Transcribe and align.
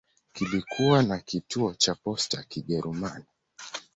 Kulikuwa 0.37 1.03
na 1.03 1.19
kituo 1.19 1.73
cha 1.73 1.95
posta 1.95 2.37
ya 2.37 2.43
Kijerumani. 2.43 3.25